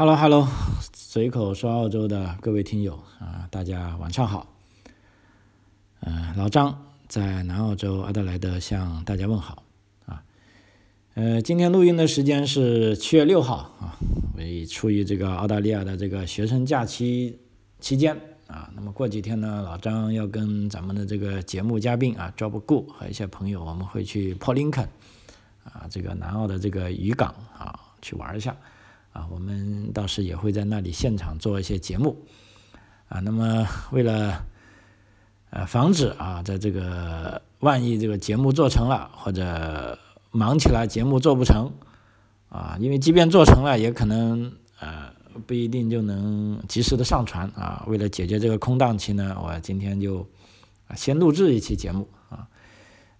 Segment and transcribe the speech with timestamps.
[0.00, 0.48] Hello，Hello，
[0.94, 4.46] 随口说澳洲的各位听友啊，大家晚上好。
[6.00, 9.62] 嗯，老张在南澳洲阿德莱德向大家问好
[10.06, 10.22] 啊。
[11.16, 13.92] 呃，今天录音的时间是七月六号啊，
[14.38, 17.38] 为处于这个澳大利亚的这个学生假期
[17.78, 18.70] 期间啊。
[18.74, 24.88] 那么过几天呢，老张要跟咱们的这个节目嘉宾啊，Job Gu 和一些朋友，我们会去 Port Lincoln
[25.62, 28.56] 啊，这个南澳的这个渔港啊，去玩一下。
[29.12, 32.16] 啊，我们到时也会在那里现场做一些节目，
[33.08, 34.44] 啊，那么为了
[35.50, 39.98] 呃防止啊，在这个万一这个节目做成了或者
[40.30, 41.72] 忙起来节目做不成
[42.48, 45.12] 啊，因为即便做成了，也可能呃
[45.46, 47.84] 不一定就能及时的上传啊。
[47.88, 50.24] 为了解决这个空档期呢，我今天就
[50.94, 52.08] 先录制一期节目。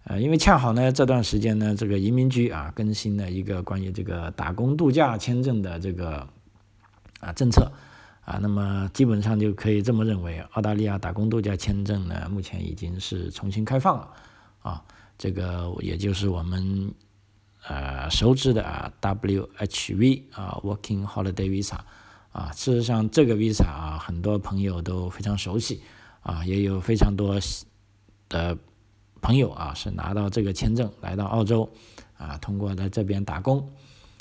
[0.04, 6.26] 呃，因为恰好呢，这段时间呢，这个移民局啊更新了一个关于这个打工度假签证的这个
[7.20, 7.70] 啊政策
[8.24, 14.08] 啊，那么基本上就可以这么认为，澳大利亚打工度假签证呢，目前已经是重新开放了
[14.62, 14.82] 啊，
[15.18, 16.94] 这个也就是我们
[17.68, 21.76] 呃熟知的啊 WHV 啊 Working Holiday Visa
[22.32, 25.82] 啊，事实上这个 Visa 啊，很多朋友都非常熟悉
[26.22, 27.38] 啊，也有非常多
[28.30, 28.56] 的。
[29.20, 31.68] 朋友啊，是拿到这个签证来到澳洲，
[32.16, 33.68] 啊，通过在这边打工，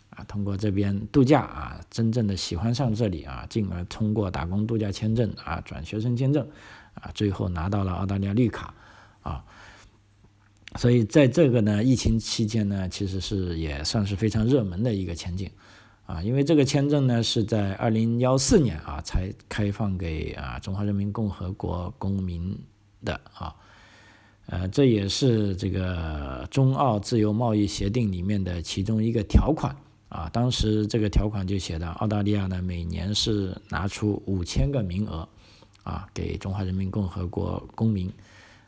[0.09, 6.45] 啊，通过这边度假啊，真正的喜欢上这里啊，进而通过打工度假签证啊转学生签证，
[6.95, 8.73] 啊，最后拿到了澳大利亚绿卡，
[9.22, 9.44] 啊，
[10.75, 15.50] 所以在这个呢疫情期间呢，其实是也算是非常热门的一个前景，
[16.05, 22.59] 啊，因为这个签证呢是在二零幺四年啊才开放给啊中华人民共和国公民
[23.05, 23.55] 的啊。
[24.52, 29.75] 呃，这也是这个中澳自由贸易协定里面的其中一个条款
[30.09, 30.28] 啊。
[30.33, 35.30] 当时这个条款就写的，澳大利亚呢每年是拿出五千个名额
[35.83, 38.11] 啊，给中华人民共和国公民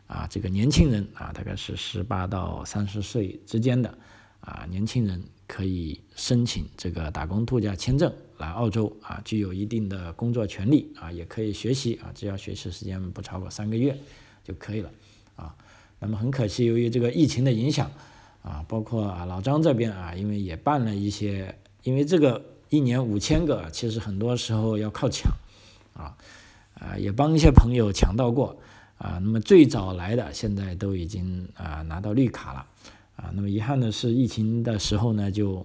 [0.05, 3.91] 啊，这个年轻人啊，大概是十八到三十岁之间的
[4.41, 13.97] 啊年轻人可以申请这个打工度假签证来澳洲啊，具有一定的工作权利啊，也可以学习啊，只要学习时间不超过三个月
[14.43, 14.91] 就可以了
[15.35, 15.55] 啊。
[16.03, 17.91] 那么很可惜，由于这个疫情的影响，
[18.41, 25.31] 啊，包括啊老张这边啊，因为也办了一些，因为这个一年五千个，其实很多时候要靠抢，
[25.93, 26.17] 啊，
[26.73, 28.57] 啊也帮一些朋友抢到过，
[28.97, 32.65] 啊，那么最早来的现在都已经啊拿到绿卡了，
[33.15, 35.63] 啊，那么遗憾的是疫情的时候呢，就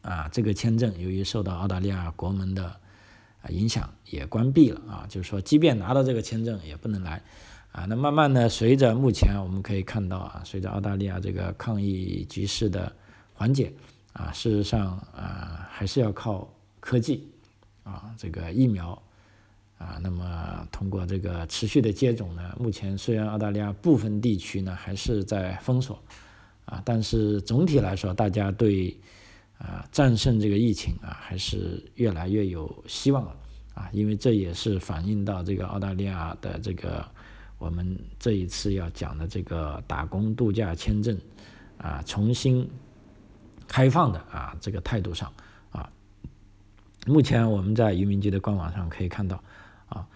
[0.00, 2.64] 啊这个签证由于受到澳大利亚国门的
[3.42, 7.22] 啊影响也关闭了，啊，就是说即便拿到这个签证也不能来。
[7.76, 12.90] 啊，那慢慢的，随着目前我们可以看到啊，随着澳大利亚这个抗疫局势的
[13.34, 13.70] 缓解
[14.14, 16.50] 啊，事实上啊，还是要靠
[16.80, 17.28] 科技
[17.84, 18.90] 啊，这个疫苗
[19.76, 26.02] 啊，那么通过这个持续的接种呢，目前虽然澳大利亚部分地区呢还是在封锁
[26.64, 28.96] 啊，但是总体来说，大家对
[29.58, 33.36] 啊战胜这个疫情啊，还是越来越有希望了
[33.74, 37.06] 啊，因为这也是反映到这个澳大利亚的这个。
[37.58, 41.18] 我们这一次要讲的这个打工度假签证
[41.78, 42.68] 啊，重新
[43.66, 45.32] 开放的啊这个态度上
[45.70, 45.90] 啊，
[47.06, 49.42] 目前我们在移民局的官网上可以看到
[49.88, 50.06] 啊，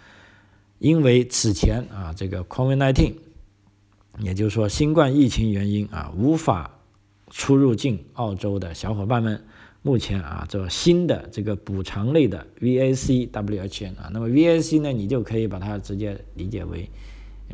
[0.78, 3.14] 因为此前啊这个 COVID-19，
[4.18, 6.70] 也就是说新冠疫情原因啊无法
[7.30, 9.42] 出入境澳洲的小伙伴们，
[9.80, 16.86] 目前啊这新的这个补偿类的 VAC WHN 啊，那么 VAC 呢，你就可以把它直接理解为。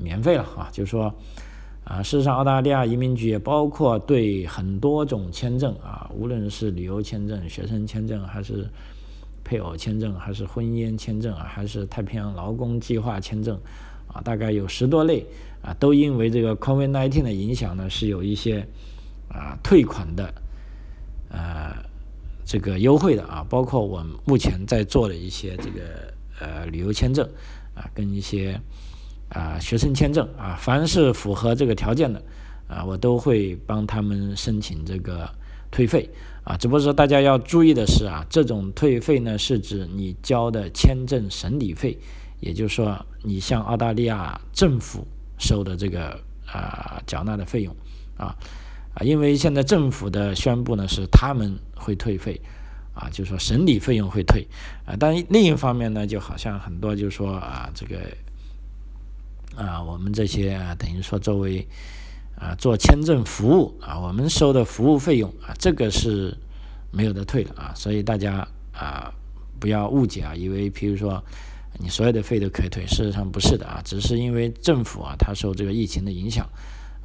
[0.01, 1.15] 免费了啊，就是说，
[1.84, 8.69] 啊，事实上，澳大利亚移民局也包括对很多种签证啊，无论是旅游签证、学生签证，还是
[9.45, 13.59] 配偶签证，还是婚姻签证啊，还是太平洋劳工计划签证
[14.09, 15.25] 啊，大概有十多类
[15.62, 18.67] 啊，都因为这个 COVID-19 的影响呢，是有一些
[19.29, 20.35] 啊退款的
[21.31, 21.73] 呃
[22.45, 27.25] 这个优惠的啊，包括我目前在做的一些这个呃旅游签证
[27.75, 28.61] 啊，跟一些。
[29.28, 32.23] 啊，学生签证啊，凡是符合这个条件的
[32.69, 35.28] 啊，我都会帮他们申请这个
[35.70, 36.08] 退费
[36.44, 36.56] 啊。
[36.56, 41.99] 只不过说大家要注意的是啊，这种退费呢是指你交的签证审理费，
[42.38, 45.05] 也就是说你向澳大利亚政府
[45.38, 47.75] 收的这个啊缴纳的费用
[48.17, 48.37] 啊
[48.94, 52.40] 啊，因为现在政府的宣布呢是他们会退费
[52.94, 54.46] 啊，就是说审理费用会退
[54.87, 57.96] 啊，但另一方面呢，就好像很多就是说啊这个。
[59.56, 61.67] 啊，我们这些啊，等于说作为
[62.38, 66.37] 啊做签证服务啊，我们收的服务费用啊，这个是
[66.91, 69.12] 没有的退的啊，所以大家啊
[69.58, 71.23] 不要误解啊，以为譬如说
[71.79, 76.47] 你所有的费都可以退，事实上不是的啊，只是因为政府啊，它受这个疫情的影响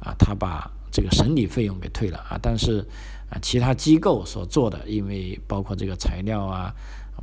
[0.00, 2.86] 啊，它把这个审理费用给退了啊，但是
[3.30, 6.74] 啊，其他机构所做的，因为包括这个材料啊，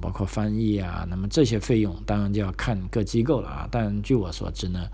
[0.02, 3.68] 包括翻译啊，那么这些费用当然就要看各机构了啊。
[3.70, 4.88] 但据我所知呢，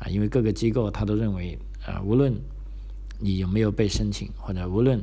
[0.00, 2.34] 啊，因为各个机构他都认为啊，无论
[3.18, 5.02] 你有没有被申请，或者无论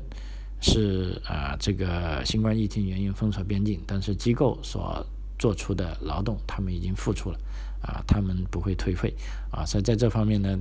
[0.61, 5.05] 是啊这个新冠疫情原因封锁边境，但是机构所
[5.37, 7.37] 做出的劳动，他们已经付出了
[7.81, 9.13] 啊，他们不会退费
[9.51, 10.59] 啊，所以在这方面呢。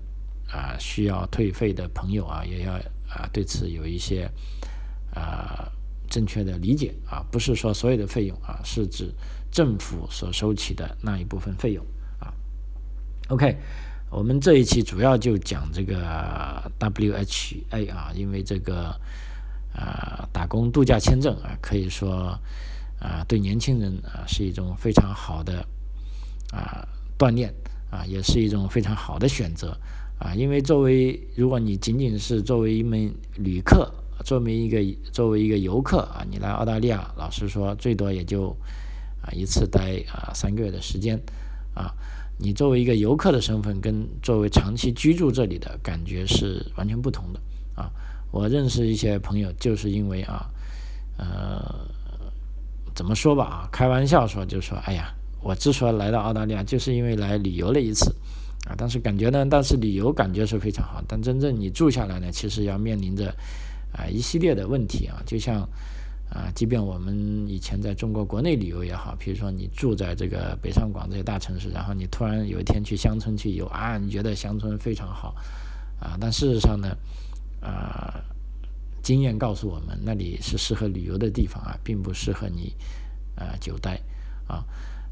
[0.53, 2.75] 啊，需要退费的朋友啊，也要
[3.09, 4.31] 啊对此有一些
[5.13, 5.73] 啊
[6.09, 9.11] 正确的理解啊，不是说所有的费用啊，是指
[9.51, 11.85] 政府所收取的那一部分费用
[12.21, 12.31] 啊。
[13.29, 13.57] OK，
[14.15, 15.97] 我们这一期主要就讲这个
[16.79, 18.95] WHA 啊，因为这个
[19.75, 22.39] 啊打工度假签证啊，可以说
[23.01, 25.67] 啊对年轻人啊是一种非常好的
[26.53, 26.87] 啊
[27.19, 27.53] 锻炼
[27.91, 29.77] 啊，也是一种非常好的选择。
[30.21, 33.93] 啊，因为作为如果你仅仅是作为一名旅客，
[34.25, 34.79] 作为一个
[35.11, 38.57] 作为一个游客啊，你来澳大利亚，老实说，最多也就
[39.21, 41.21] 啊一次待啊三个月的时间
[41.75, 41.93] 啊。
[42.37, 47.41] 你作为一个游客的身份，跟作为长期居住这里的感觉是完全不同的
[47.75, 47.91] 啊。
[48.31, 50.47] 我认识一些朋友，就是因为啊，
[51.17, 51.87] 呃，
[52.95, 58.15] 怎么说吧啊，开玩笑说，就说，哎呀，我之所以来到澳大利亚，就是因为来旅游了一次。
[58.67, 63.29] 啊，但是感觉呢，但是旅游感觉是非常好，但真正你住下来呢，其实要面临着
[63.93, 65.69] 啊一系列的问题啊，就像
[66.35, 75.37] 啊，即便我们以前在中国国内旅游也好，比如说你住在这个北上广这些大城市，然后你突然有一天去乡村去游啊，你觉得乡村非常好
[76.01, 76.89] 啊，但事实上呢，
[77.61, 78.21] 啊，
[79.01, 82.75] 经验告诉我们，那里是适合旅游的地方啊，并不适合你
[83.37, 84.01] 啊久待
[84.49, 84.65] 啊。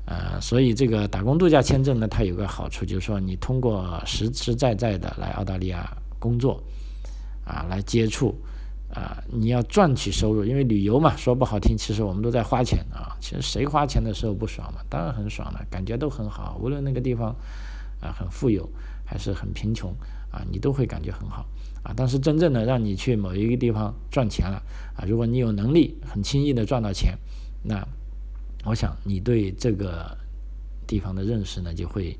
[0.05, 6.61] 呃，所以这个打工度假签证呢，它有个好处，就是说你通过实实在在的来澳大利亚工作，
[7.45, 8.35] 啊，来接触，
[8.93, 13.17] 啊，你要赚取收入，因为旅游嘛，说不好听，其实我们都在花钱啊。
[13.21, 14.81] 其实谁花钱的时候不爽嘛？
[14.89, 16.59] 当然很爽了，感觉都很好。
[16.61, 17.35] 无论那个地方
[18.01, 18.69] 啊很富有
[19.05, 19.91] 还是很贫穷
[20.31, 21.47] 啊，你都会感觉很好
[21.83, 21.93] 啊。
[21.97, 24.63] 但是真正的让你去某一个地方赚钱了
[24.97, 27.19] 啊，如果你有能力很轻易的赚到钱，
[27.63, 27.87] 那。
[28.65, 30.17] 我想你对这个
[30.87, 32.17] 地方的认识呢，就会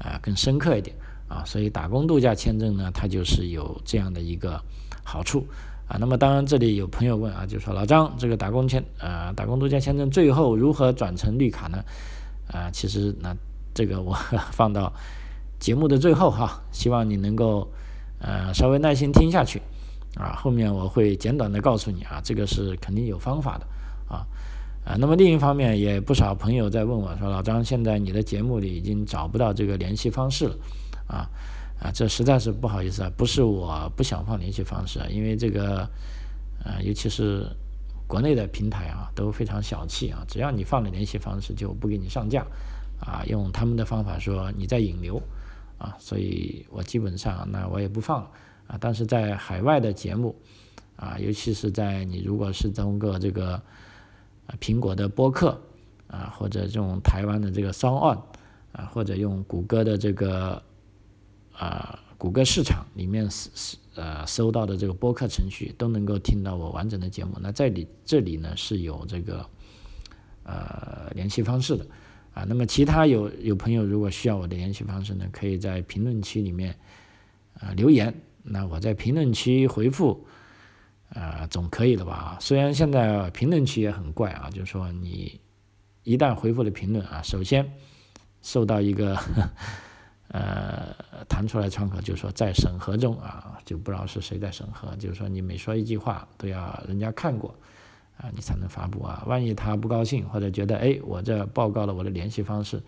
[0.00, 0.96] 啊更深刻一点
[1.28, 4.60] 啊，所以打工度假签证呢，它就是有这样的一个
[5.04, 5.46] 好处
[5.88, 5.96] 啊。
[5.98, 11.84] 那么当然这里有朋友问啊，就说老张，这个打工签啊，打工度假签证最后如何转成绿卡呢？
[12.52, 13.34] 啊，其实那
[13.74, 14.16] 这个我
[14.52, 14.92] 放到
[15.58, 17.68] 节目的最后哈，希望你能够
[18.18, 19.60] 呃稍微耐心听下去
[20.14, 23.66] 啊，后面我会简短的告诉你啊，这个是肯定有方法的
[24.08, 24.26] 啊。
[24.84, 30.56] 啊，那么另一方面，也不少朋友在问我说：“老张，现在你的节目里已经找不到这个联系方式了，
[31.08, 31.26] 啊
[31.80, 35.88] 啊，这实在是不好意思啊，不是我不想放联系方式啊，因为这个，
[36.64, 37.46] 呃，尤其是
[38.06, 42.46] 国内的平台啊，都非常小气啊，只要你放了联系方式，就不给你上架，
[43.00, 45.20] 啊，用他们的方法说你在引流，
[45.78, 48.30] 啊，所以我基本上那我也不放了
[48.66, 50.34] 啊，但是在海外的节目，
[50.96, 53.60] 啊，尤其是在你如果是通过这个。
[54.48, 55.60] 啊，苹果的播客
[56.06, 58.20] 啊，或者这种台湾的这个 SoundOn
[58.70, 60.62] 啊，或者用谷歌的这个
[61.56, 67.36] 啊，谷歌市场里面搜呃搜到的这个播客程序，都能够听到我完整的节目。
[67.40, 69.44] 那在里这里呢是有这个
[70.44, 71.86] 呃联系方式的
[72.34, 72.44] 啊。
[72.48, 76.76] 那么其他有有朋友如果需要我的联系方式呢，可以在评论区里面
[77.60, 80.26] 啊留言，那我在评论区回复。
[81.10, 82.36] 呃，总可以了吧？
[82.40, 85.40] 虽然现在评论区也很怪啊，就是说你
[86.02, 87.64] 一旦回复了评论啊，首先
[88.42, 89.16] 受到一个
[90.28, 90.94] 呃
[91.28, 94.94] 弹出来窗口，就说在审核中啊，就不知道是谁在审核。
[94.96, 97.54] 就是说你每说一句话都要人家看过
[98.18, 99.22] 啊，你才能发布啊。
[99.26, 102.82] 万一他不高兴或者觉得哎，我这报告了我的联系方式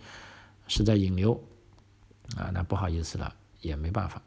[0.67, 1.39] 是在引流
[2.37, 4.21] 啊，那不好意思了，也没办法。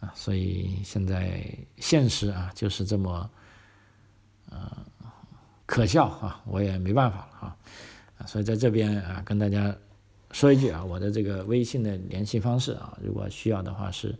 [0.00, 1.44] 啊，所以现在
[1.76, 3.30] 现实啊就是这么，
[4.48, 4.72] 呃，
[5.66, 7.56] 可笑啊，我也没办法了，
[8.16, 9.76] 啊，所以在这边啊跟大家
[10.32, 14.14] 说一句啊，我的这个微信的联系方式啊，如果需要的话是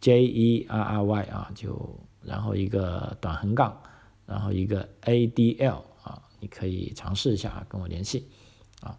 [0.00, 3.80] J E R R Y 啊，就然后一个短横杠，
[4.26, 8.28] 然后一个 A D L 啊，你可以尝试一下啊跟我联系
[8.80, 8.96] 啊。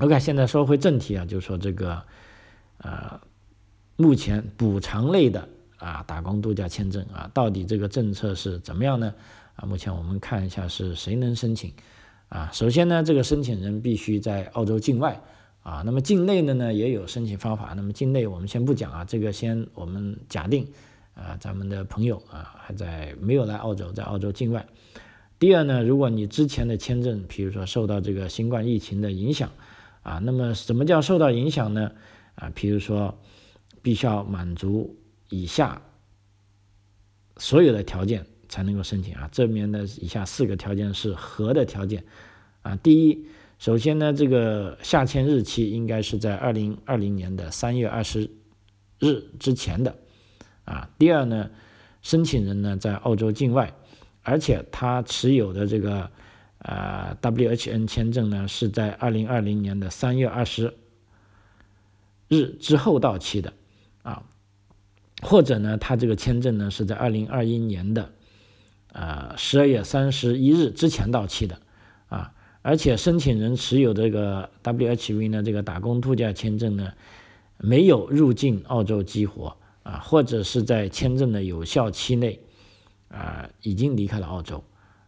[0.00, 2.02] OK，现在说回正题啊，就说这个，
[2.78, 3.20] 呃。
[4.00, 9.12] 目前补偿类的啊打工度假签证啊，到底这个政策是怎么样呢？
[9.56, 11.74] 啊，目前我们看一下是谁能申请
[12.28, 15.18] 啊，首先呢，这个申请人必须在澳洲境外
[15.62, 17.72] 啊，那么境内的呢也有申请方法。
[17.74, 20.66] 那么境内我们先不讲啊，这个先我们假定
[21.14, 24.66] 啊，咱们的朋友啊还在没有来澳洲，在澳洲境外。
[25.38, 29.50] 第二呢，如果你之前的签证，比如说受到这个新冠疫情的影响
[30.02, 31.92] 啊，那么什么叫受到影响呢？
[32.34, 33.18] 啊，比如说
[33.80, 34.96] 必须要满足
[35.30, 35.80] 以下
[37.38, 38.26] 所有的条件。
[38.48, 42.04] 才能够申请啊，这边的以下四个条件是合的条件
[42.62, 42.74] 啊。
[42.76, 43.26] 第一，
[43.58, 48.30] 首先呢，这个下签日期应该是在二零二零年的三月二十
[48.98, 49.94] 日之前的
[50.64, 50.88] 啊。
[50.98, 51.50] 第二呢，
[52.02, 53.74] 申请人呢在澳洲境外，
[54.22, 56.10] 而且他持有的这个
[56.60, 60.74] 呃 WHN 签证呢是在二零二零年的三月二十
[62.28, 63.52] 日之后到期的
[64.02, 64.22] 啊，
[65.22, 68.12] 或者呢，他这个签证呢是在二零二一年的。
[68.92, 71.60] 呃，十二月三十一日之前到期的，
[72.08, 76.92] 啊，而且申请人持有这个 WHV 呢，这个打工度假签证呢，
[77.58, 82.40] 没有入境澳洲激活啊，或者是在签证的有效期内
[83.08, 84.64] 啊已经离开了澳洲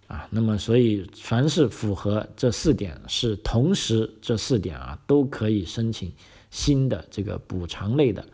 [0.07, 6.13] 啊，那么所以凡是符合这四点，是同时这四点啊都可以申请
[6.51, 8.25] 新的这个补偿类的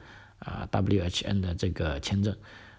[0.40, 2.34] 啊 WHN 的这个签证。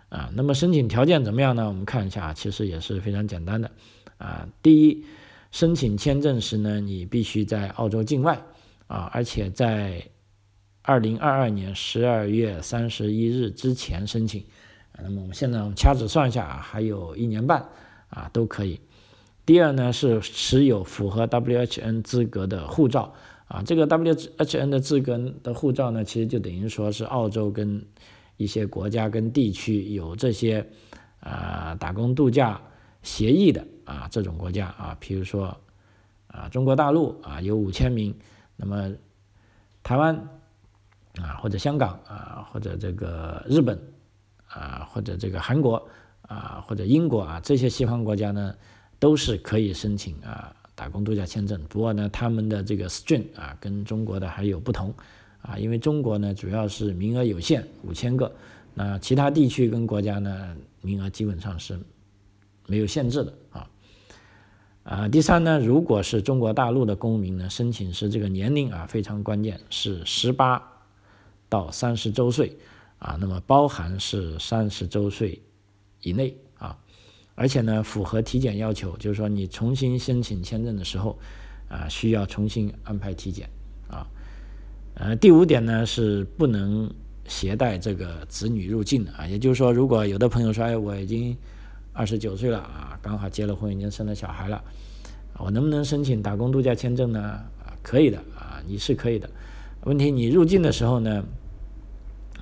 [0.09, 1.67] 啊，那么申请条件怎么样呢？
[1.67, 3.71] 我们看一下，其实也是非常简单的。
[4.17, 5.05] 啊，第一，
[5.51, 8.41] 申请签证时呢，你必须在澳洲境外
[8.87, 10.03] 啊，而且在
[10.81, 14.43] 二零二二年十二月三十一日之前申请。
[14.99, 17.67] 那么我们现在我们掐指算一下啊，还有一年半
[18.09, 18.79] 啊，都可以。
[19.45, 23.13] 第二呢，是持有符合 WHN 资格的护照
[23.47, 27.85] 啊，这个 WHN 的资格的护照呢，其实就等于说是澳洲跟
[28.37, 30.65] 一些国家跟地区有这些
[31.19, 32.61] 啊打工度假
[33.01, 35.55] 协议的啊这种国家啊，比如说
[36.27, 38.15] 啊中国大陆啊有五千名，
[38.55, 38.91] 那么
[39.83, 40.15] 台湾
[41.19, 43.79] 啊或者香港啊或者这个日本
[44.47, 45.89] 啊或者这个韩国
[46.21, 48.55] 啊或者英国啊这些西方国家呢
[48.99, 54.93] 都是可以申请啊打工度假签证，不过呢他们的这个 string 啊跟中国的还有不同。
[55.47, 58.29] 啊，因为中国呢主要是名额有限，五千个，
[58.73, 61.79] 那其他地区跟国家呢名额基本上是
[62.67, 63.69] 没有限制的啊。
[64.83, 70.61] 啊，第三呢，如果是中国大陆的公民呢，申请时这个年龄啊非常关键，是十八
[71.47, 72.57] 到三十周岁
[72.99, 75.41] 啊，那么包含是三十周岁
[76.01, 76.77] 以内啊，
[77.35, 81.17] 而且呢符合体检要求，就是说你重新申请签证的时候
[81.69, 83.49] 啊需要重新安排体检。
[84.99, 86.91] 呃，第五点呢是不能
[87.27, 91.37] 携带这个子女入境的啊，也就是说，如果有的朋友说，哎，我已经
[91.93, 94.59] 二十九岁了啊，刚好结了婚，已经生了小孩了，
[95.37, 97.21] 我能不能申请打工度假签证呢？
[97.21, 99.29] 啊，可以的啊，你是可以的。
[99.83, 101.23] 问题你入境的时候呢，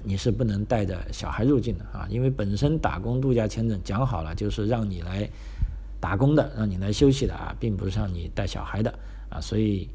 [0.01, 5.29] 你是不能带着小孩入境的啊，因为本身打工度假签证讲好了就是让你来
[5.99, 8.97] 打工的，让你来休息的啊，并不是让你带小孩的
[9.29, 9.89] 啊，所以。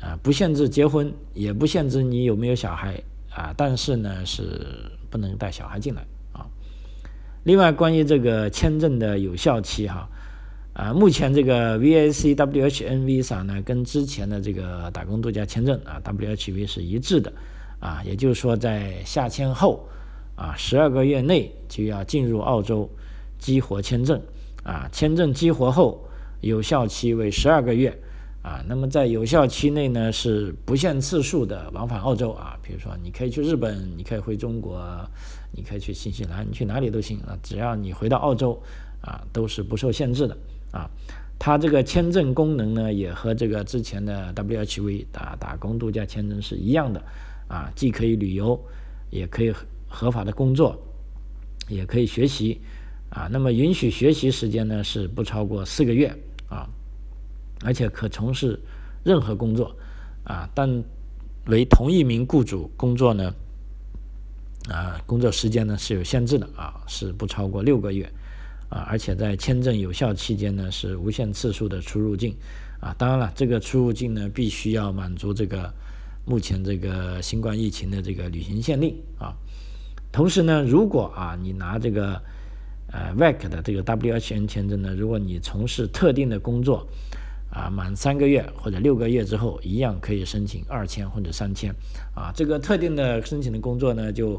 [0.00, 4.60] 啊，不限制结婚，也不限制你有没有小孩啊，但是呢是
[5.08, 6.46] 不能带小孩进来啊。
[7.44, 10.06] 另外，关于这个签证的有效期哈，
[10.74, 17.32] 啊，目前这个 VAC WHN Visa 呢跟之前的这个打工度假签证啊 WHV 是一致的
[17.80, 19.88] 啊，也就是说在下签后
[20.34, 22.86] 啊十二个月内就要进入澳洲
[23.38, 24.20] 激活签证
[24.62, 26.06] 啊，签证激活后
[26.42, 27.98] 有效期为十二个月。
[28.46, 32.56] 啊，那么在有效期内呢，是不限次数的往返澳洲啊。
[32.62, 34.80] 比如说，你可以去日本，你可以回中国，
[35.50, 37.36] 你可以去新西兰，你去哪里都行啊。
[37.42, 38.62] 只要你回到澳洲，
[39.00, 40.38] 啊，都是不受限制的
[40.70, 40.88] 啊。
[41.40, 47.02] 它这个签证功能呢，也和这个之前的 WHV 打打工度假签证是一样的
[47.48, 48.56] 啊，既可以旅游，
[49.10, 49.52] 也可以
[49.88, 50.80] 合法的工作，
[51.68, 52.60] 也可以学习
[53.10, 53.28] 啊。
[53.28, 56.16] 那么允许学习时间呢，是不超过四个月
[56.48, 56.68] 啊。
[57.64, 58.60] 而且可从事
[59.04, 59.74] 任何工作，
[60.24, 60.82] 啊，但
[61.46, 63.32] 为同一名雇主工作呢，
[64.68, 68.10] 啊，工作时间呢是有限制的啊，是不超过六个月，
[68.68, 72.36] 啊，而且在签证有效期间呢是无限次数的出入境，
[72.80, 75.72] 啊，当然了，这个出入境呢必须要满足这个
[76.24, 79.32] 目前这个新冠疫情的这个旅行限令啊，
[80.10, 82.20] 同时呢，如果啊你拿这个
[82.90, 86.84] 呃 VAC 的这个 WHN 签证呢，如果你从事特定的工作，
[87.56, 91.74] 啊，满三个月或者六个月之后，一样可以申请二签或者三签。
[92.14, 94.34] 啊，这个特定的申请的工作呢，就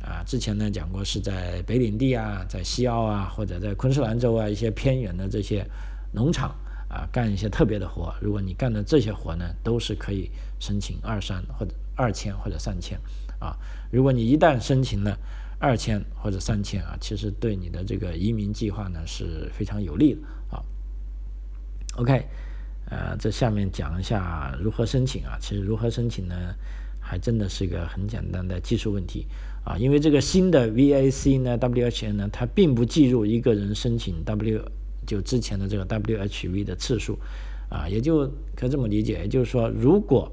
[0.00, 5.66] 啊，之前呢讲过是在北领地啊，在西澳啊，或者在昆士兰州啊一些偏远的这些
[6.12, 6.54] 农场
[6.88, 10.30] 啊干一些特别的活，如果你干的这些活呢，都是可以
[10.60, 12.96] 申请二三或者二千或者三千
[13.40, 13.56] 啊。
[13.90, 15.18] 如果你一旦申请了
[15.58, 20.20] 二千或者三千啊，其实对你的这个移民计划呢是非常有利的。
[21.96, 22.26] OK，
[22.90, 25.38] 呃，这下面讲一下如何申请啊。
[25.40, 26.34] 其实如何申请呢，
[27.00, 29.26] 还真的是一个很简单的技术问题
[29.64, 29.76] 啊。
[29.78, 34.60] 因为这个新的 VAC 呢，WHN 呢，它并不计入一个人申请 W
[35.06, 37.18] 就之前的这个 WHV 的次数
[37.68, 40.32] 啊，也就可以这么理解，也就是说，如果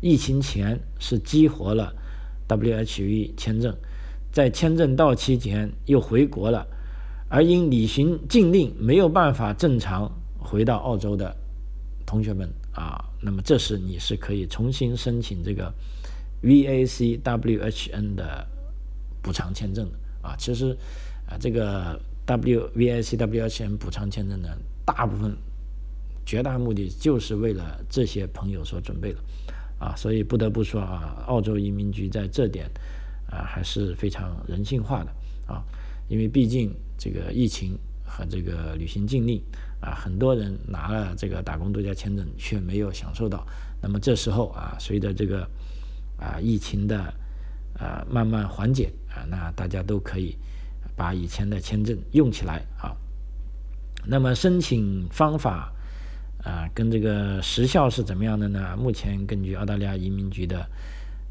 [0.00, 1.94] 疫情前是激活了
[2.48, 3.74] WHV 签证，
[4.30, 6.66] 在签证到期前又回国了，
[7.28, 10.10] 而因履行禁令没有办法正常
[10.52, 11.34] 回到澳洲的
[12.04, 15.72] 同学们啊，那么这时你是可以重新申请这个
[16.42, 18.46] VACWHN 的
[19.22, 20.36] 补偿签证的啊。
[20.36, 20.76] 其实
[21.26, 24.50] 啊，这个 WVACWHN 补偿签证呢，
[24.84, 25.34] 大部分
[26.26, 29.18] 绝大目的就是为了这些朋友所准备的
[29.78, 32.70] 啊，所以不得不说啊，澳洲移民局在这点。
[33.30, 35.10] 啊，还是非常人性化的
[35.50, 35.64] 啊，
[36.06, 39.42] 因为毕竟这个疫情和这个旅行禁令
[39.82, 43.46] 啊，很多人拿了这个打工度假签证却没有享受到。
[43.82, 45.46] 那么这时候啊，随着这个
[46.16, 47.12] 啊疫情的
[47.78, 50.34] 啊慢慢缓解啊，那大家都可以
[50.96, 52.96] 把以前的签证用起来啊。
[54.06, 55.70] 那么申请方法
[56.42, 58.76] 啊，跟这个时效是怎么样的呢？
[58.76, 60.66] 目前根据澳大利亚移民局的。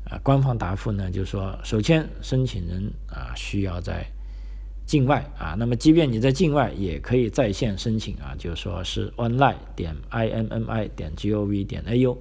[0.03, 4.03] 啊，官方答复呢，就是说，首先申请人啊需要在
[4.85, 12.11] 境外啊，那么即便你在境外，也可以在线申请啊，就说是 online 点 i m m i 点 g o v 点 a u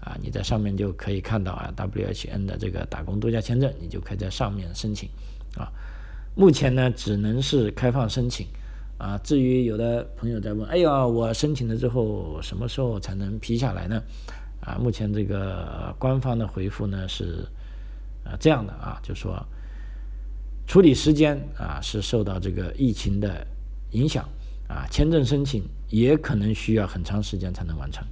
[0.00, 5.08] 啊，你在上面就可以看到啊 w h n 的这个打工度假签证，你就可以在上面申请
[5.56, 5.70] 啊。
[6.34, 8.46] 目前呢，只能是开放申请
[8.98, 9.18] 啊。
[9.24, 14.02] 至于有的朋友在问，哎呀，我申请了之后，什么时候才能批下来呢？
[14.60, 17.46] 啊，目前这个官方的回复呢是，
[18.24, 19.40] 啊这样的啊，就说
[20.66, 23.46] 处理时间啊是受到这个疫情的
[23.92, 24.28] 影响
[24.68, 28.04] 啊，签证申请也可能需要很长时间才能完成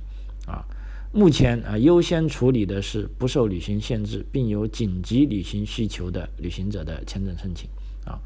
[0.47, 0.64] 啊。
[1.12, 7.69] 目前啊优先处理的是不受旅行限制并有紧急旅行需求的旅行者的签证申请
[8.05, 8.19] 啊，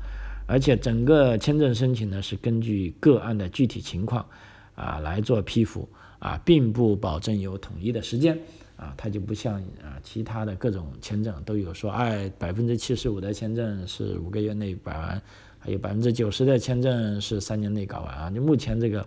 [0.46, 4.26] 而且整个签证申请呢是根据个案的具体情况
[4.74, 5.88] 啊来做批复。
[6.20, 8.36] 啊，并不保证有统一的时间
[8.78, 15.22] 啊，它就不像啊其他的各种签证都有说，哎，百分之七十五的签证是五个月内办完，
[15.58, 18.30] 还有百分之九十的签证是三年内搞完啊。
[18.30, 19.06] 就目前这个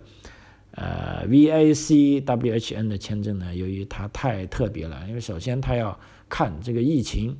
[0.72, 7.36] 呃 VACWHN 的签证呢，由于它太特别了，因为首先它要看这个疫情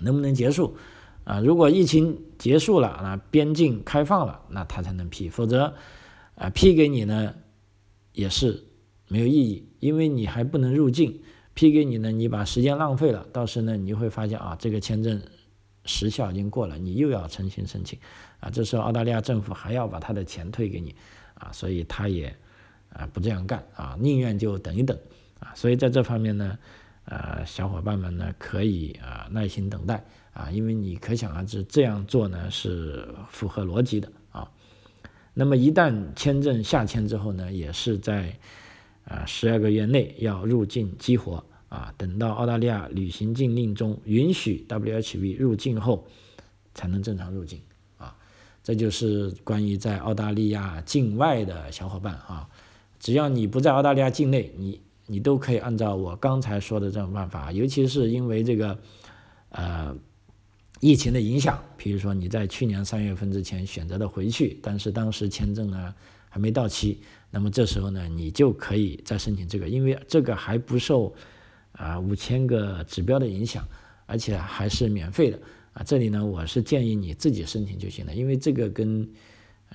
[0.00, 0.76] 能不能结束
[1.24, 5.74] 啊，如果疫情结束了，那边境开放了，那它才能批，否则
[6.36, 7.34] 啊批给你呢。
[8.14, 8.64] 也是
[9.08, 11.20] 没有意义，因为你还不能入境，
[11.54, 15.20] 批给你呢，你把时间浪费了，到时呢，你会发现啊，这个签证
[15.84, 17.98] 时效已经过了，你又要重新申请，
[18.40, 20.94] 啊，这时候澳大利亚政府还要把他的钱退给你，
[21.34, 22.34] 啊，所以他也
[22.90, 24.96] 啊不这样干，啊，宁愿就等一等，
[25.40, 26.58] 啊，所以在这方面呢，
[27.06, 34.50] 呃，小伙伴们呢可以啊耐心等待，啊，因为你可想而知这样做呢是符合逻辑的啊。
[35.32, 38.38] 那么一旦签证下签之后呢，也是在
[39.08, 46.06] 啊十二个月内要入境激活啊，等到澳大利亚旅行禁令中允许 WHV 入境后，
[46.74, 47.60] 才能正常入境
[47.96, 48.14] 啊。
[48.62, 52.48] 这就是关于在澳大利亚境外的小伙伴啊，
[53.00, 58.78] 只要你不在澳大利亚境内，你你都可以按照我刚才说的这种办法，尤其是因为这个
[59.48, 59.96] 呃。
[60.80, 65.92] 疫情的影响，比如说你在去年三月份之前选择的回去，但是当时签证呢
[66.38, 71.14] 没到期，那么这时候呢你就可以再申请这个，因为这个还不受
[71.72, 73.66] 啊五千个指标的影响，
[74.06, 75.38] 而且还是免费的
[75.72, 75.82] 啊。
[75.82, 79.08] 这里呢我是建议你自己申请就行了，因为这个跟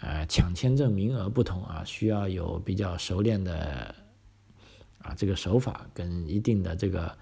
[0.02, 3.93] 呃抢签证名额不同啊，需要有比较熟练的
[4.99, 7.15] 啊这个手法跟一定的这个。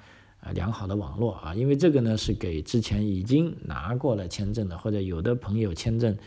[0.43, 6.17] 啊，良好的网络啊，因为这个呢是给之前已经拿过了签证的，或者有的朋友签证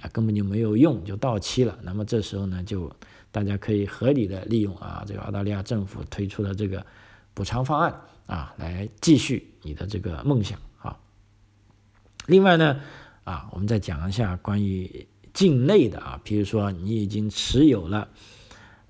[0.00, 2.90] 啊根本就没有用就到期了，那么这时候呢就
[3.30, 6.84] 大家可以合理的利用啊这个澳大利亚政府推出的这个
[7.34, 10.96] 补偿方案啊来继续你的这个梦想啊。
[12.26, 12.80] 另外呢
[13.24, 18.08] 啊，我们再讲一下关于境内的啊，比如说你已经持有了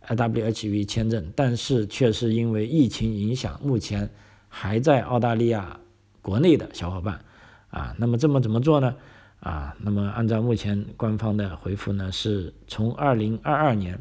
[0.06, 4.10] WHV 签证，但是却是因为疫情影响，目前。
[4.52, 5.78] 还在澳大利亚
[6.22, 7.24] 国内的小伙伴
[7.68, 8.96] 啊，那么这么怎么做呢？
[9.40, 13.98] 啊，那么按照目前官方的回复呢，是从二零二二年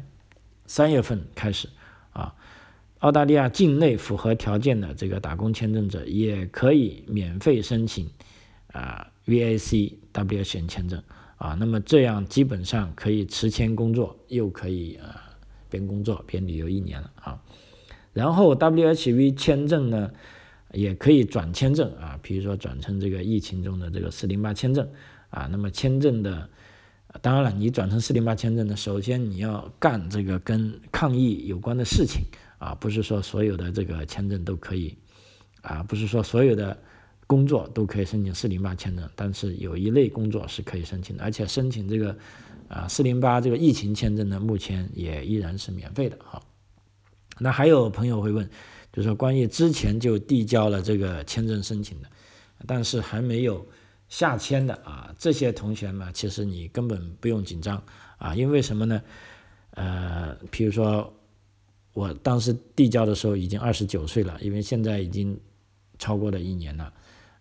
[0.66, 1.68] 三月份开始
[2.12, 2.34] 啊，
[2.98, 8.10] 澳大利亚境内符合条件的这个打工签证者也可以免费申请
[8.72, 11.02] 啊 VAC W 签签证
[11.38, 15.22] 啊，那么这样基本上可以持签工作，又可以啊
[15.70, 17.42] 边工作边旅游一年了啊。
[18.12, 20.10] 然后 WHV 签证呢，
[20.72, 24.86] 也可以转签证啊，比如说转成这个疫情中的这个四零八签证
[25.30, 25.48] 啊。
[25.50, 26.48] 那么签证的，
[27.22, 32.22] 当然了，你转成四零八签证呢，首先你要干这个跟抗疫有关的事情
[32.58, 34.96] 啊，不是说所有的这个签证都可以
[35.62, 36.76] 啊，不是说所有的
[37.26, 42.16] 工作都可以申请四零八签证，但是有一类工作是可以申请的，而且申请这个
[42.68, 46.42] 啊四零八这个疫情签证呢，目前也依然是免费的哈。
[47.38, 48.46] 那还有朋友会问，
[48.92, 52.08] 就是说关于之前就递交了这个签证申请的，
[52.66, 53.66] 但是还没有
[54.10, 57.82] 下签的啊，这些同学们其实你根本不用紧张
[58.18, 59.02] 啊，因为什么呢？
[59.70, 61.10] 呃，比如说
[61.94, 65.40] 我当时递交的时候已经二十九岁了，因为现在已经
[65.98, 66.92] 超过了一年了，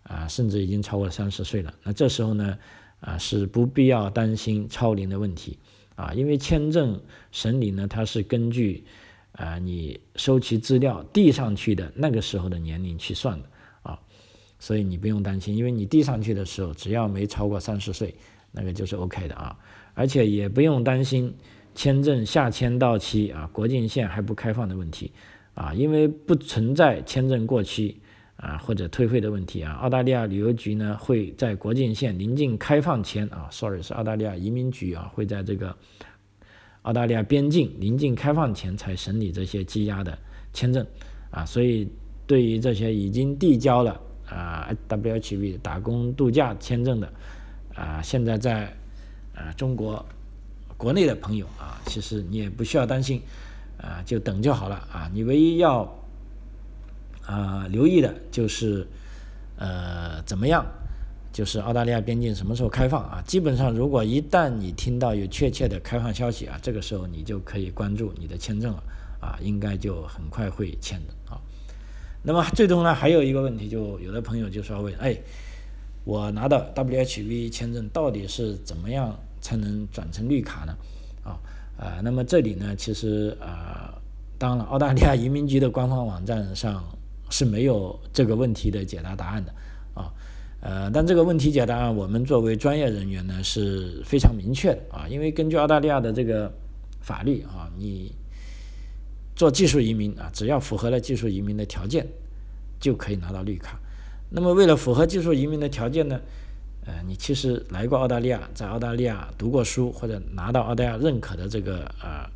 [0.03, 1.73] 啊，甚至已经超过三十岁了。
[1.83, 2.57] 那这时候呢，
[3.01, 5.59] 啊，是不必要担心超龄的问题
[5.95, 7.01] 啊，因为签证
[7.33, 8.85] 审理呢，它是根据。
[9.33, 13.49] 啊，你收集资料递上去的那个时候的年龄去算的，
[14.59, 18.13] 所以你不用担心，因为你递上去的时候只要没超过三十岁，
[18.51, 19.57] 那个就是 OK 的啊，
[19.93, 21.33] 而且也不用担心
[21.73, 25.11] 签证下签到期啊，国境线还不开放的问题
[25.55, 27.99] 啊，因为不存在签证过期
[28.35, 35.75] 啊或者退费的问题啊，澳大利亚旅游局呢会在国境线临近开放前啊，sorry 是澳大利亚移民局啊会在这个。
[36.83, 40.17] 澳大利亚边境临近开放前才审理这些积压的
[40.53, 40.83] 签证
[41.29, 41.85] 啊，所以
[42.25, 47.11] 对于这些已经递交了啊 WHV 打工度假签证的
[47.75, 48.73] 啊，现在在
[49.35, 50.05] 啊中国
[50.77, 53.21] 国内的朋友啊，其实你也不需要担心
[53.77, 55.09] 啊，就等就好了啊。
[55.13, 55.93] 你唯一要
[57.25, 58.87] 啊留意的就是
[59.57, 60.65] 呃怎么样。
[61.31, 63.23] 就是澳大利亚边境什么时候开放啊？
[63.25, 68.83] 基本上，如果一旦你听到有确切的开放消息啊，这个时候你就可以关注你的签证了
[69.21, 71.39] 啊，应该就很快会签的啊。
[72.21, 75.17] 那么最终呢，还有一个问题，就有的朋友就说问，哎，
[76.03, 80.75] 我拿到 WHV 签证到底是怎么样才能转成绿卡呢？
[81.23, 81.39] 啊
[81.77, 83.93] 啊，那么这里呢，其实啊，
[84.37, 86.83] 当然，澳大利亚移民局的官方网站上
[87.29, 89.53] 是没有这个问题的解答答案的
[89.93, 90.11] 啊。
[90.61, 96.51] 呃，但这个问题解答案，我们作为专业人员呢是非常明确的啊，因为根据澳大利亚的这个
[96.99, 98.13] 法律啊，你
[99.39, 102.05] 做技术移民啊，只要符合了技术移民的条件，
[102.77, 103.79] 就可以拿到绿卡。
[104.29, 106.19] 那么为了符合技术移民的条件呢，
[106.85, 112.29] 呃，你其实来过澳大利亚，在澳大利亚读过书或者拿到澳大利亚认可的这个呃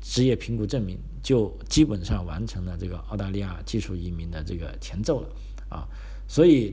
[0.00, 5.28] 职业评估证明，就基本上完成了这个澳大利亚技术移民的这个前奏了
[5.68, 5.88] 啊。
[6.28, 6.72] 所以，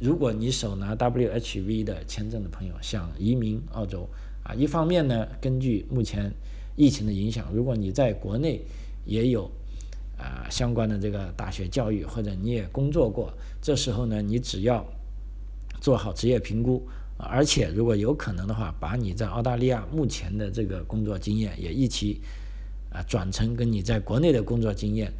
[0.00, 4.08] 如果你手拿 WHV 的签证的朋友想移民澳洲
[4.42, 6.34] 啊，一方面呢，根据目前
[6.76, 8.60] 疫情的影响，如果你在国内
[9.04, 9.50] 也有
[10.18, 13.32] 啊相关的这个大学教育，或者你也工作过，
[13.62, 14.84] 这时候呢，你只要
[15.80, 22.20] 做好职业评估，而且如果有可能的话，把你在澳大利亚目前的这个工作经验也一起
[22.90, 25.12] 啊转成跟你在国内的工作经验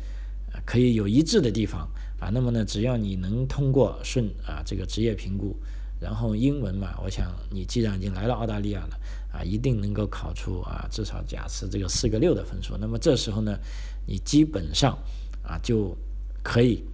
[0.65, 1.89] 可以有一致的地方。
[2.21, 5.55] 啊，那么呢，只要你能通过顺啊这个职业评估，
[6.01, 8.99] 然后英文嘛，我想你既然已经来了澳大利亚了，
[9.35, 12.77] 啊，一定能够考出啊至少假设这个四个六的分数。
[12.79, 13.59] 那么这时候呢，
[14.07, 14.97] 你基本上
[15.43, 15.97] 啊就
[16.45, 16.85] 可以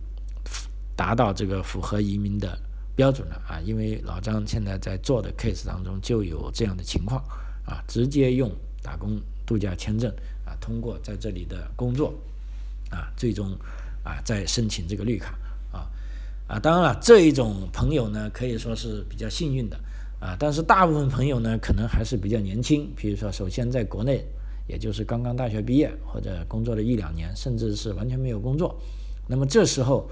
[0.96, 2.59] 达到这个符合移民的
[2.96, 7.22] 标准了啊，因为老张现在在做的 case 当中就有这样的情况
[7.66, 8.50] 啊，直接用
[8.83, 10.11] 打工度假签证
[10.46, 12.14] 啊通过在这里的工作
[12.90, 13.55] 啊，最终。
[14.03, 15.38] 啊，再申请这个绿卡
[15.70, 15.85] 啊
[16.48, 19.79] 啊，当然了，这一种朋友呢，可以说是比较幸运的
[20.20, 20.37] 啊。
[20.38, 22.88] 但是大部分朋友呢，可能还是比较年轻。
[22.94, 24.24] 比如说，首先在国内，
[24.68, 28.78] 也就是刚刚大学毕业或者工作了一两年，甚至是完全没有工作。
[29.26, 30.09] 那么这时候，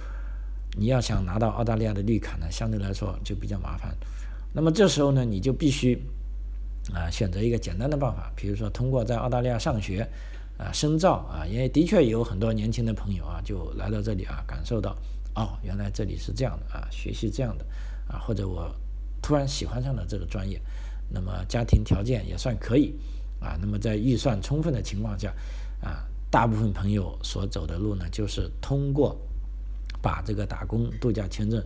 [0.77, 3.95] 你要想拿到澳大利亚的绿卡呢，相对来说就比较麻烦。
[4.53, 6.03] 那么这时候呢，你就必须
[6.93, 10.09] 啊选择一个简单的办法，比如说通过在澳大利亚上学。
[10.59, 14.91] 啊，深造啊，因为的确有很多年轻的朋友啊，就来到这里啊，感受到
[15.37, 17.65] 哦，原来这里是这样的啊，学习这样的
[18.09, 18.69] 啊，或者我
[19.23, 20.61] 突然喜欢上了这个专业，
[21.09, 22.95] 那么家庭条件也算可以
[23.41, 25.35] 啊，那么在预算充分的情况下
[25.81, 29.17] 啊，大部分朋友所走的路呢，就是通过
[30.01, 31.63] 把这个打工度假签证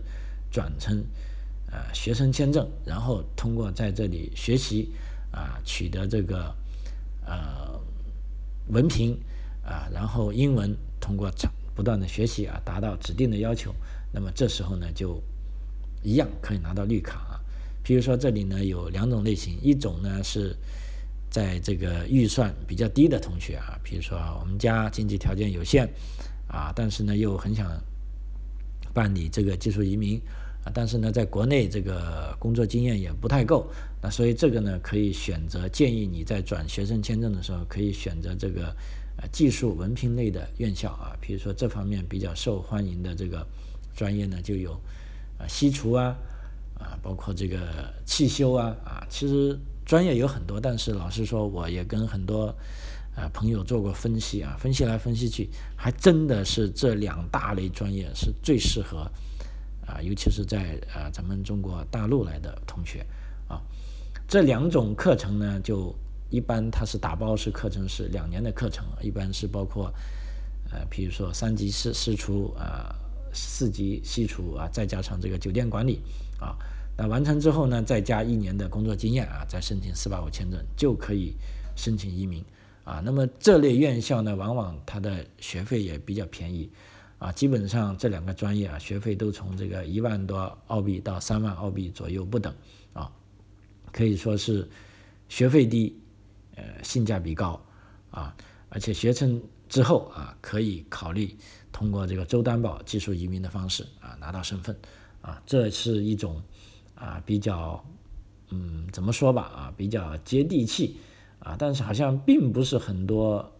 [0.51, 1.03] 转成
[1.71, 4.89] 呃学生签证，然后通过在这里学习
[5.31, 6.55] 啊，取得这个。
[7.25, 7.79] 呃
[8.67, 9.17] 文凭
[9.63, 11.31] 啊，然后英文通过
[11.73, 13.73] 不断的学习啊，达到指定的要求，
[14.11, 15.21] 那么这时候呢就
[16.01, 17.39] 一样可以拿到绿卡啊。
[17.83, 20.55] 比如说这里呢有两种类型，一种呢是
[21.29, 25.85] 在这个预算比较低的同学啊，比如说我们家经济条件有限
[26.47, 27.69] 啊，但是呢又很想
[28.93, 30.17] 办理这个技术移民
[30.63, 33.69] 啊，但是呢在国内这个工作经验也不太够，
[34.01, 38.67] 那所以这个呢可以选择建议你在转学生签证的时候可以选择这个
[39.17, 43.45] 呃技术文凭类的院校啊，比如说这方面比较受欢迎的这个
[43.93, 44.71] 专业呢就有
[45.37, 46.15] 啊西厨啊。
[46.83, 47.57] 啊，包括这个
[48.05, 52.53] 汽修啊，啊，其实专业有很多，但是老实说，我也跟很多
[53.15, 59.09] 呃朋友做过分析啊，分析来分析去，还真的是这两大类专业是最适合
[59.87, 63.05] 啊，尤其是在呃咱们中国大陆来的同学
[63.47, 63.61] 啊，
[64.27, 65.95] 这两种课程呢，就
[66.29, 69.89] 一般它是打包式课程，是两年的课程，一般是包括
[70.69, 72.93] 呃，比如说三级师师厨啊，
[73.31, 76.01] 四级西厨啊，再加上这个酒店管理。
[76.39, 76.57] 啊，
[76.95, 81.33] 那完成之后呢，再加一年的工作经验啊，再申请四八五签证就可以
[81.75, 82.45] 申请移民
[82.83, 83.01] 啊。
[83.03, 86.69] 那么这类院校呢，往往它的学费也比较便宜
[87.17, 92.53] 啊，基本上这两个专业啊，学费都从这个一万多澳币到三万澳币左右不等
[92.93, 93.11] 啊，
[93.91, 94.69] 可以说是
[95.29, 95.97] 学费低，
[96.55, 97.59] 呃，性价比高
[98.11, 98.35] 啊，
[98.69, 101.35] 而且学成之后啊，可以考虑
[101.71, 104.77] 通过这个州担保技术移民的方式啊，拿到身份。
[105.23, 106.43] 啊，这是一种
[107.03, 107.83] 啊比较，
[108.49, 110.97] 嗯，怎么说吧啊，比较接地气
[111.39, 113.51] 啊，但是好像并不是很多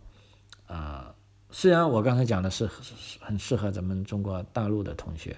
[0.67, 1.13] 啊。
[1.51, 2.69] 虽然我刚才讲的是
[3.19, 5.35] 很适合咱们中国大陆的同学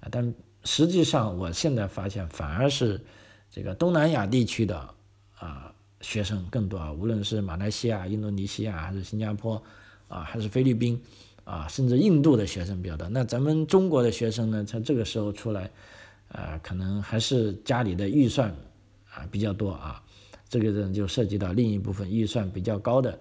[0.00, 3.02] 啊，但实际上我现在发现反而是
[3.50, 4.76] 这个东南亚地区的
[5.38, 9.62] 啊学生更多啊，无论是马来西亚、印度尼西亚还是新加坡
[10.08, 11.02] 啊，还是菲律宾。
[11.46, 13.08] 啊，甚至印度的学生比较多。
[13.08, 15.70] 那咱们中国的学生呢，在这个时候出来，
[16.28, 18.50] 呃，可能还是家里的预算
[19.10, 20.02] 啊比较多啊。
[20.48, 23.18] 这个人就涉及到另一部分预算比较高的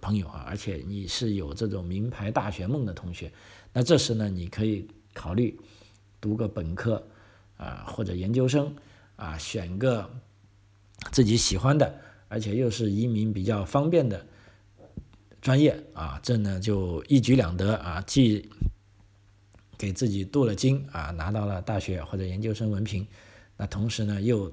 [0.00, 3.32] 朋友啊，而且你是有这种名牌大学梦的同学，
[3.72, 5.58] 那这时呢，你可以考虑
[6.20, 7.02] 读个本科
[7.56, 8.74] 啊或者研究生
[9.16, 10.08] 啊，选个
[11.12, 11.98] 自己喜欢的，
[12.28, 14.26] 而且又是移民比较方便的。
[15.40, 18.46] 专业啊，这呢就一举两得啊，既
[19.80, 23.06] 给自己镀了金啊，拿到了大学或者研究生文凭，
[23.56, 24.52] 那同时呢又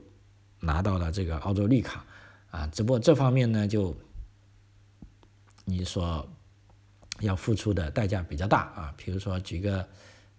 [0.62, 2.06] 拿到了这个澳洲绿卡
[2.50, 3.94] 啊，只不过这方面呢就
[5.66, 6.26] 你所
[7.20, 8.94] 要付出的代价比较大啊。
[8.96, 9.86] 比如说举个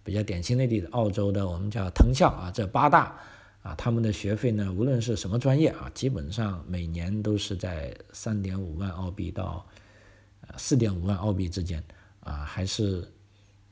[0.03, 3.15] 比较典型的例子，澳洲的我们叫藤校啊，这八大
[3.61, 9.63] 啊，他们的学费呢，无论是什么专业啊，基本上每年都是在三点五万澳币到。
[10.57, 11.83] 四点五万澳币之间
[12.21, 13.07] 啊，还是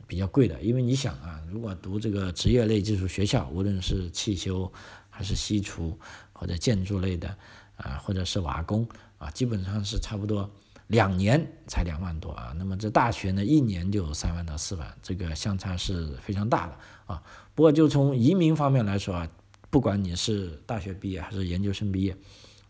[0.07, 0.59] 比较贵的。
[0.61, 4.71] 因为你想啊，如果读这个职业类技术学校，无论是汽修
[5.09, 5.99] 还是西厨
[6.31, 7.37] 或者建筑类的
[7.75, 10.49] 啊，或者是瓦工啊，基本上是差不多
[10.87, 12.55] 两年才两万多啊。
[12.57, 17.21] 那么这大学呢，一年就三万到四万，这个相差是非常大的啊。
[17.53, 19.29] 不过就从移民方面来说啊，
[19.69, 22.15] 不管你是大学毕业还是研究生毕业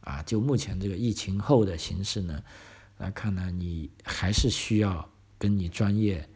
[0.02, 2.42] 啊，就目前这个疫情后的形势呢。
[2.98, 6.28] 来看呢，你还是需要跟你专业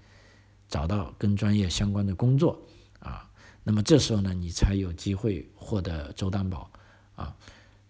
[0.72, 2.60] 找到跟专业相关的工作
[3.00, 3.30] 啊，
[3.62, 6.72] 那么这时候呢，你才有机会获得州担保
[7.16, 7.36] 啊，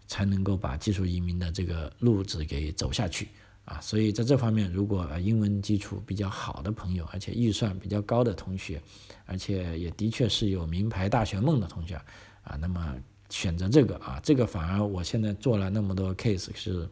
[0.08, 3.28] 才能够把技术移民的这个路子给走下去
[3.64, 3.80] 啊。
[3.80, 8.82] 所以在这方面，如果英文基础比较好的朋友，而且预算比较高的同学，
[9.24, 11.94] 而且也的确是有名牌大学梦的同学
[12.42, 12.94] 啊，那么
[13.30, 16.86] 选择这个啊，这个反而我现在做了那么多 case 是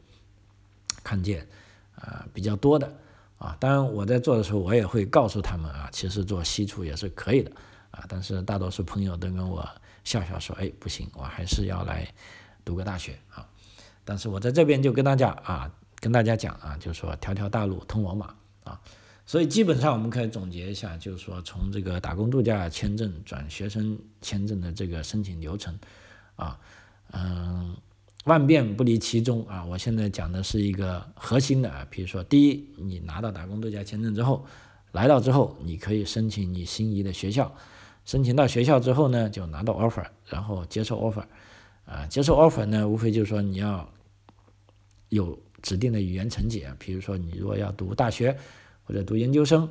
[1.02, 1.46] 看见。
[1.96, 2.90] 啊，比较多的
[3.40, 7.50] 啊，当然我在做的时候，我也会告诉他们啊，其实做西厨也是可以的
[7.90, 9.66] 啊，但是大多数朋友都跟我
[10.04, 12.06] 笑笑说，哎，不行，我还是要来
[12.66, 13.48] 读个大学啊。
[14.04, 18.78] 但是我在这边就跟大家啊，跟大家讲啊，就是说条条大路通罗马啊，
[19.24, 25.74] 所以基本上我们可以总结一下，就是说从这个打工度假签证转学生签证的这个申请流程
[26.36, 26.60] 啊，
[27.12, 27.74] 嗯。
[28.24, 29.64] 万变不离其宗啊！
[29.64, 34.44] 我现在讲的是一个核心的啊，比如说，第一，你拿到打工度假签证之后，
[34.92, 37.50] 来到之后，你可以申请你心仪的学校，
[38.04, 41.24] 申请到学校之后呢，就拿到 offer，然后接受 offer，
[41.86, 43.90] 啊，接受 offer 呢，无非就是说你要
[45.08, 48.36] 有指定的语言成绩啊，比如说你如果要读大学
[48.84, 49.66] 或者读研究生，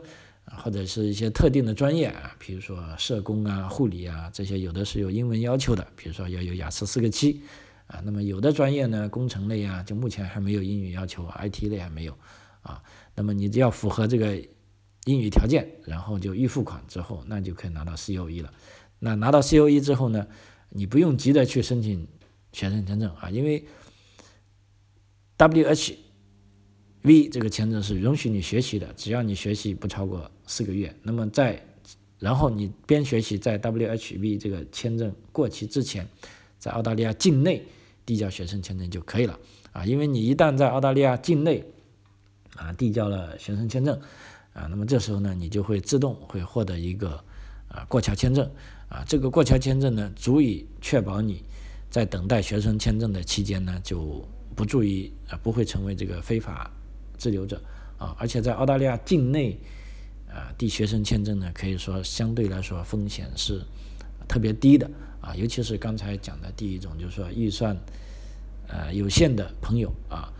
[0.45, 7.43] 或者是一些特定的专业啊，比如说社工啊、护理啊这些，有的是有英文要求的，比如说要有雅思四个七。
[7.89, 12.15] 啊，那么有的专业呢，工程类啊，就目前还没有英语要求，IT 类还没有
[12.61, 12.83] 啊。
[13.15, 14.39] 那么你只要符合这个
[15.05, 18.53] 英语条件，然后就预付款之后，那就可以拿到 COE 了。
[18.99, 20.27] 那拿到 COE 之后呢，
[20.69, 22.07] 你不用急着去申请
[22.53, 23.65] 学生签证啊，因为
[25.39, 25.97] WHV
[27.31, 30.95] 这个签证是允许你学习的，只要你学习不超过四个月。
[31.01, 31.59] 那么在
[32.19, 36.07] 然后你边学习，在 WHV 这个签证过期之前，
[36.59, 37.65] 在澳大利亚境内。
[38.09, 39.37] 递交学生签证就可以了。
[39.71, 41.63] 啊，因为你一旦在澳大利亚境内
[42.55, 43.95] 啊递交了学生签证
[44.51, 47.23] 啊，那么这时候呢，你就会自动会获得一个
[47.67, 48.49] 啊过桥签证。
[48.89, 51.43] 啊，这个过桥签证呢，足以确保你
[51.91, 56.71] 在等待学生签证的期间呢，就不注意啊不会成为这个非法
[57.15, 57.61] 滞留者。
[57.99, 59.55] 啊，而且在澳大利亚境内
[60.27, 63.61] 啊递学生签证呢，可以说相对来说风险是
[64.27, 64.89] 特别低的。
[65.21, 67.75] 啊，尤其是刚才讲的第一种，就是说预算
[68.67, 70.31] 呃有限的朋友啊，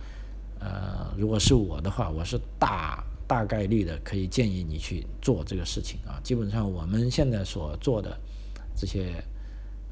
[0.60, 6.20] 呃，如果是我的话，我是大大概率的可以建议你去做这个事情啊。
[6.24, 8.18] 基本上我们现在所做的
[8.76, 9.24] 这些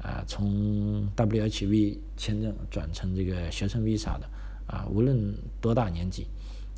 [0.02, 4.28] 啊，从 WHV 签证转成这个学生 visa 的
[4.66, 6.26] 啊，无论多大年纪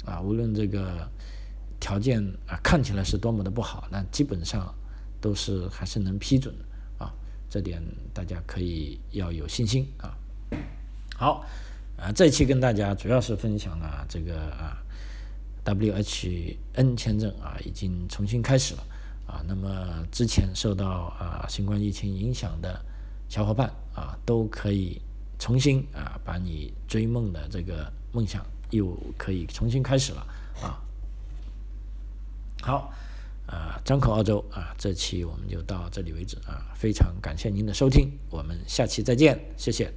[0.05, 1.09] 啊，无论这个
[1.79, 4.75] 条件啊看起来是多么的不好，那基本上
[5.21, 6.65] 都是还是能批准的。
[7.51, 7.83] 这点
[8.15, 10.15] 大家可以要有信心啊。
[11.17, 11.45] 好，
[11.99, 14.79] 啊，这期跟大家主要是分享了这个啊
[15.65, 18.87] ，WHN 签证啊已经重新开始了
[19.27, 19.43] 啊。
[19.49, 22.81] 那么之前受到啊新冠疫情影响的
[23.29, 25.03] 小伙伴啊，都可以
[25.39, 30.27] 重新啊把你追梦的这个梦想又可以重新开始了
[30.63, 30.81] 啊。
[32.63, 32.93] 好。
[33.51, 39.93] 啊，张口澳洲啊，这期我们就到这里为止啊，非常感谢您的收听，我们下期再见，谢谢。